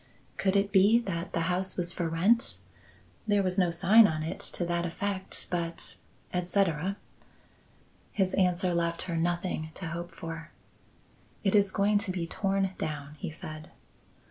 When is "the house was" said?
1.33-1.93